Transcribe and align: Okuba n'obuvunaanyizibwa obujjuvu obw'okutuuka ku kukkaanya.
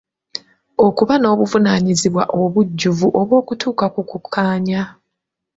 Okuba 0.85 1.13
n'obuvunaanyizibwa 1.17 2.23
obujjuvu 2.41 3.07
obw'okutuuka 3.21 3.85
ku 3.93 4.01
kukkaanya. 4.09 4.81